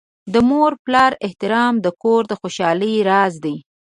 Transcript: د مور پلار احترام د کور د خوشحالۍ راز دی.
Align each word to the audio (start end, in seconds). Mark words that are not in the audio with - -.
د 0.33 0.35
مور 0.49 0.71
پلار 0.85 1.11
احترام 1.25 1.73
د 1.85 1.87
کور 2.03 2.21
د 2.27 2.33
خوشحالۍ 2.41 2.93
راز 3.09 3.33
دی. 3.43 3.55